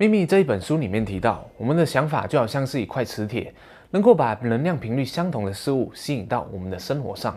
[0.00, 3.52] 秘密这一本书里面提到，我们的想法就好像是一块磁铁，
[3.90, 7.36] 能够把能量频率相同的事物吸引到我们的生活上。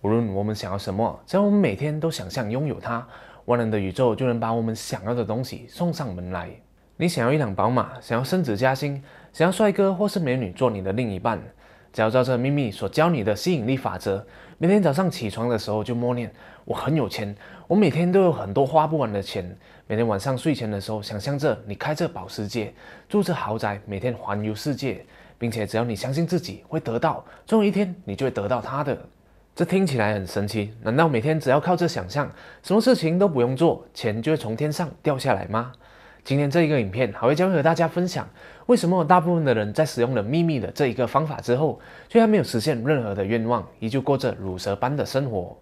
[0.00, 3.06] 无论我们想要什么，只要我们每天都想象拥有它，
[3.44, 6.50] 万能的宇宙就能把我们想要的东西送上门来。
[6.96, 9.00] 你想要一辆宝马，想要升职加薪，
[9.32, 11.40] 想要帅哥或是美女做你的另一半，
[11.92, 14.24] 只要照着秘密所教你的吸引力法则，
[14.58, 16.32] 每天早上起床的时候就默念：
[16.64, 17.34] 我很有钱，
[17.66, 19.56] 我每天都有很多花不完的钱。
[19.86, 22.72] 每天晚上睡前的时候，想象着你开着保时捷，
[23.08, 25.04] 住着豪宅，每天环游世界，
[25.36, 28.96] 并且只要你相信自己会得到，总有一天你就会得到它的。
[29.54, 32.30] 这听起来很神奇，难道每天只要靠着想象，
[32.62, 35.72] 什么事情都不用做，钱就会从天上掉下来吗？
[36.24, 38.28] 今天这一个影片，还会将会和大家分享，
[38.66, 45.58] 为什么大部分的人在使用了秘密的这一个方法之后，却还没有实现任何的愿望，依旧过着乳蛇般的生活。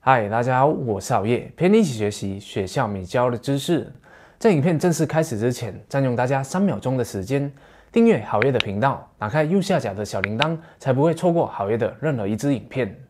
[0.00, 3.90] 嗨，大家好，我是熬夜，陪你一起学习学校没教的知识。
[4.38, 7.50] 在影片正式开始之前，占用大家三秒钟的时间。
[7.90, 13.05] 订阅好月的频道，打开右下角的小铃铛，才不会错过好月的任何一支影片。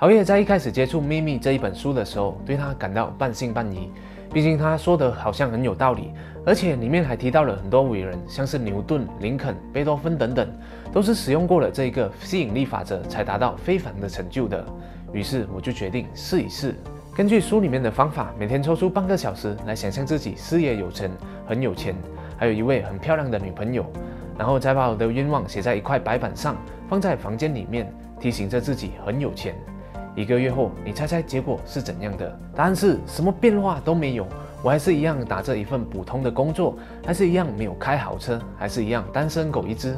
[0.00, 3.92] 好月在一开始接触《秘密》这一本书的时候，对他感到半信半疑。
[4.32, 6.10] 毕竟他说的好像很有道理，
[6.46, 10.50] 而且里面还提到了很多伟人，像是牛顿、林肯、贝多芬等等，
[10.90, 14.64] 都是使用过了这一个吸引力法则才达到非凡的成就的。
[15.12, 16.74] 于是我就决定试一试。
[17.14, 21.10] 根据书里面的方法，每天抽出半个小时来想象自己事业有成、
[21.46, 21.94] 很有钱，
[22.38, 23.84] 还有一位很漂亮的女朋友，
[24.38, 26.56] 然后再把我的愿望写在一块白板上，
[26.88, 29.54] 放在房间里面，提醒着自己很有钱。
[30.20, 32.38] 一个月后，你猜猜结果是怎样的？
[32.54, 34.26] 答案是什么变化都没有，
[34.62, 39.96] 我还是一样打着一份普通的工作，还是一样没有开好车，还是一样单身狗一只。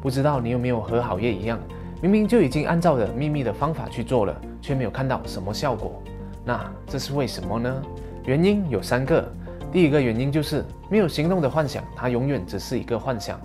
[0.00, 1.58] 不知道你有没有和好业一样，
[2.00, 6.02] 明明就已经按照着秘密的方法去做了，却没有看到什么效果。
[6.44, 7.82] 那这是为什么呢？
[8.24, 9.30] 原因有三个。
[9.70, 13.38] 第一个原因就是没有行动的幻想，它永远只是一个幻想。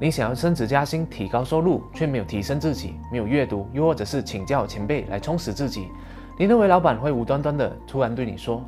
[0.00, 5.88] 你想要升职加薪、提高收入，却没有提升自己，没有阅读，又或者是请教前辈来充实自己。
[6.36, 8.62] 你认为老板会无端端的突然对你说：“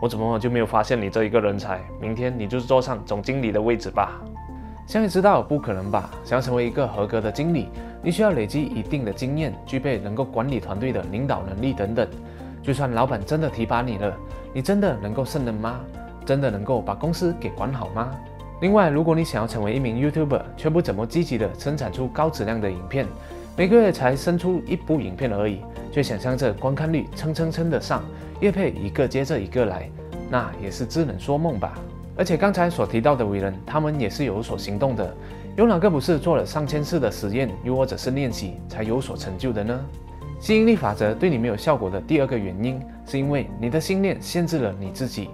[0.00, 1.80] 我怎么就没有发现你这一个人才？
[1.98, 4.20] 明天你就是坐上总经理的位置吧？”
[4.86, 6.10] 相信知道不可能吧？
[6.22, 7.68] 想要成为一个合格的经理，
[8.02, 12.06] 你需要累积一定的经验，具备能够管理团队的领导能力等等。
[12.62, 14.14] 就算老板真的提拔你了，
[14.52, 15.80] 你真的能够胜任吗？
[16.24, 18.10] 真的能够把公司给管好吗？
[18.60, 23.06] 另外，如果你想要成为一名 YouTuber，却不怎么积极的生产出高质量的影片，
[23.54, 25.60] 每个月才生出一部影片而已，
[25.92, 28.02] 却想象着观看率蹭蹭蹭的上，
[28.40, 29.90] 业配一个接着一个来，
[30.30, 31.74] 那也是只能说梦吧。
[32.16, 35.14] 而且刚才所提到的伟人，他们也是有所行动的，
[35.54, 39.78] 有哪个不是做了上千次的实验，又或者是练习才有所成就的呢？
[40.40, 45.28] 吸引力法则对你没有效果的第二个原因，是因为你的信念限制了你自己。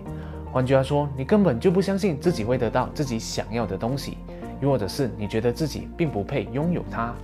[0.53, 4.19] 换句话说，你根本就不相信自己会得到自己想要的东西，
[4.61, 7.15] 又或者是你觉得自己并不配拥有它。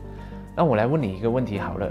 [0.56, 1.86] 那我来问你一个问题好了，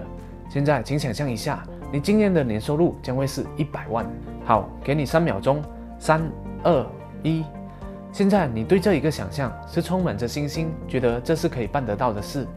[0.50, 4.04] 现在请想象一下，你今年的年收入将会是一百万。
[4.46, 5.62] 好，给你三秒钟，
[6.00, 6.28] 三、
[6.64, 6.84] 二、
[7.22, 7.46] 一。
[8.12, 12.48] 现在你对这一个想象是充满着信心，觉得这是可以办得到的事。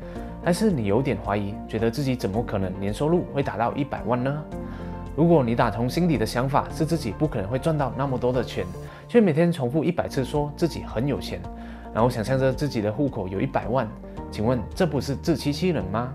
[0.43, 4.43] 还是你有点怀疑，觉得自己怎么可能年收入会达到一百万呢？
[5.17, 8.65] 如果你打从心底的想法是自己不可能会赚到那么多的钱，
[9.09, 11.41] 却每天重复一百次说自己很有钱，
[11.93, 13.89] 然后想象着自己的户口有一百万，
[14.31, 16.13] 请问这不是自欺欺人吗？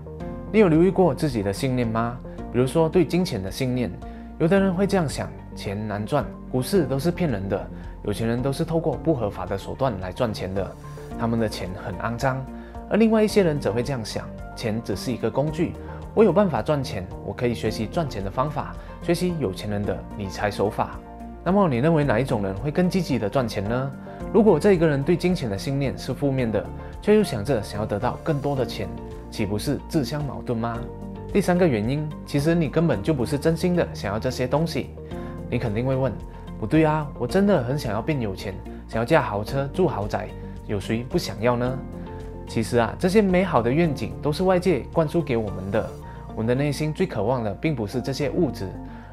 [0.52, 2.18] 你有留意过自己的信念吗？
[2.52, 3.92] 比如说对金钱的信念，
[4.40, 7.68] 有的人会这样想：钱难赚，股市都是骗人的，
[8.04, 10.76] 有钱人都是透过不合法的手段来赚钱的，
[11.20, 12.44] 他们的钱很肮脏。
[12.90, 14.26] 而另外一些人则会这样想：
[14.56, 15.74] 钱只是一个工具，
[16.16, 20.98] 我有办法赚钱，我可以学习赚钱的方法，学习有钱人的理财手法。
[21.44, 23.92] 那么你认为哪一种人会更积极的赚钱呢？
[24.34, 26.66] 如果这一个人对金钱的信念是负面的，
[27.02, 28.88] 却又想着想要得到更多的钱，
[29.30, 30.80] 岂不是自相矛盾吗？
[31.34, 34.92] 第三个原因，其实你根本就不是真心的想要这些东西。
[35.50, 36.14] 你肯定会问：
[36.58, 38.56] 不对啊，我真的很想要变有钱，
[38.88, 40.30] 想要驾豪车住豪宅，
[40.66, 41.78] 有谁不想要呢？
[42.48, 45.90] 其实啊，这些美好的愿景都是外界灌输给我们的。
[46.36, 48.68] 我们的内心最渴望的，并不是这些物质，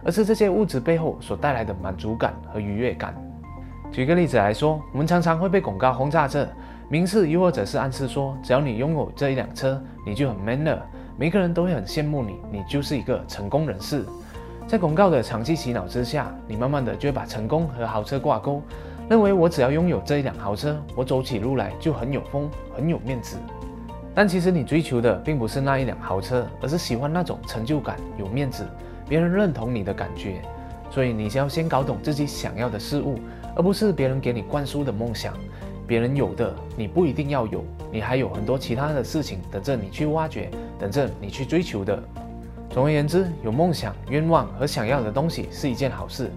[0.04, 3.14] 而是这些物质背后所带来的满足感和愉悦感。
[3.92, 6.48] 举个例子来说，我们常常会被广告轰炸着，
[6.88, 10.84] 明示又或者是暗示说，只要你拥有这一辆车，你就很 man 了。
[11.16, 14.04] 每个人都会很羡慕你，你就是一个成功人士。
[14.66, 18.60] 在广告的长期洗脑之下，你慢慢的就会把成功和豪车挂钩。
[19.08, 23.36] 认为我只要拥有这一辆豪车，我走起路来就很有风，很有面子。
[24.14, 28.66] 但其实你追求的并不是那一辆豪车，而是喜欢那种成就感、有面子、
[29.08, 30.42] 别人认同你的感觉。
[30.90, 33.18] 所以你先要先搞懂自己想要的事物，
[33.56, 35.32] 而不是别人给你灌输的梦想。
[35.86, 42.02] 别人有的你不一定要有，你还有很多其他的事情等着你去挖掘，等着你去追求的。
[42.70, 46.30] 总而言之，有梦想、愿望和想要的东西是一件好事，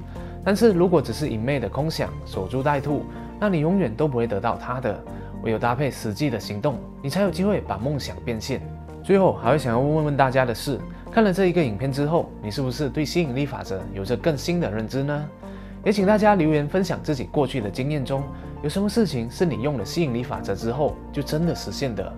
[0.44, 3.04] 但是如果只是一昧的空想、守株待兔，
[3.39, 5.04] 那你永远都不会得到它的。
[5.45, 8.59] 唯有搭配实际的行动，你才有机会把梦想变现。
[9.03, 10.80] 最后，还会想要问问大家的是，
[11.12, 15.30] 看了这一个影片之后，你是不是对吸引力法则有着更新的认知呢？
[15.83, 18.24] 也请大家留言分享自己过去的经验中，
[18.63, 22.12] 有什么事情是你用了吸引力法则之后就真的实现的？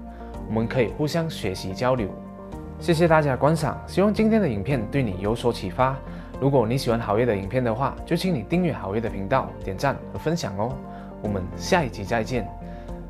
[0.48, 2.08] 我们可以互相学习交流。
[2.80, 5.98] 谢谢大家观赏，希望今天的影片对你有所启发。
[6.40, 10.72] 如果你喜欢好业的影片的话，就请你订阅好业的频道、点赞和分享哦。
[11.22, 12.48] 我们下一集再见。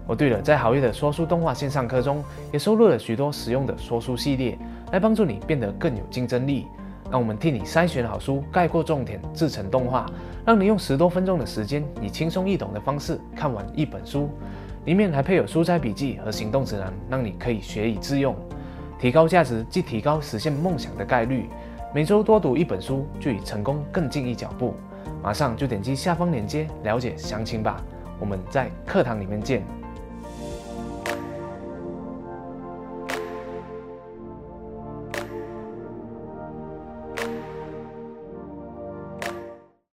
[0.08, 4.58] 哦，对了，在好业的说书动画线上课中，也收录了许多实用的说书系列，
[4.92, 6.66] 来帮助你变得更有竞争力。
[7.10, 10.06] 让我们替你筛选好书，概括重点，制成动画，
[10.46, 14.30] 让你用十多分钟的时间，以轻松易懂的方式看完一本书。
[14.86, 18.36] 里面还配有书摘笔记和行动指南，让你可以学以致用，
[19.00, 21.50] 提高价值，即提高实现梦想的概率。
[21.94, 24.74] 每周多读一本书，就与成功更进一脚步。
[25.24, 27.82] 马上就点击下方链接了解详情吧。
[28.20, 29.64] 我们在课堂里面见。